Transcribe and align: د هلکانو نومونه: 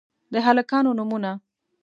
د 0.33 0.35
هلکانو 0.47 0.91
نومونه: 0.97 1.31